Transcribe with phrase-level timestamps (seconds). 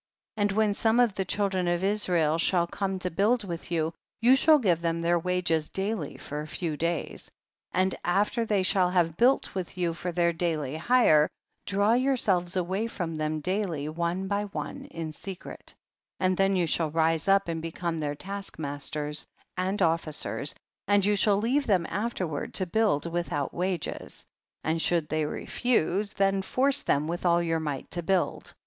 [0.35, 0.43] 12.
[0.49, 3.93] And when some of the chil dren of Israel shall come to build with you,
[4.19, 7.25] you shall give them their wages daily for a few days.
[7.73, 7.81] 13.
[7.83, 11.29] And after they shall have built with you for their daily hire,
[11.67, 15.75] draw yourselves away from them daily one by one in secret,
[16.19, 20.55] and then you shall rise up and become their task mas ters and officers,
[20.87, 24.25] and you shall leave them afterward to build without wa ges,
[24.63, 28.55] and should they refuse, then force them with all your might to build.